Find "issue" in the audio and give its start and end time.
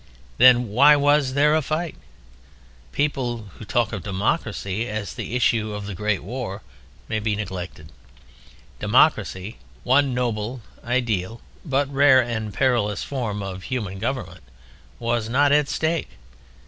5.35-5.75